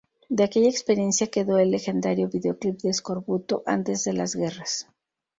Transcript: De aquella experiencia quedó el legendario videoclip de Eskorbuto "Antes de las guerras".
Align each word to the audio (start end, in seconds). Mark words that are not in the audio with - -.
De 0.29 0.43
aquella 0.43 0.67
experiencia 0.67 1.27
quedó 1.29 1.59
el 1.59 1.69
legendario 1.69 2.27
videoclip 2.27 2.81
de 2.81 2.89
Eskorbuto 2.89 3.61
"Antes 3.67 4.03
de 4.03 4.13
las 4.13 4.35
guerras". 4.35 4.87